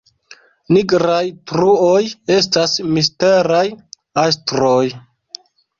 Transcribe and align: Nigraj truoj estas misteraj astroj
Nigraj 0.77 1.25
truoj 1.51 2.01
estas 2.39 2.75
misteraj 2.97 3.65
astroj 4.27 4.85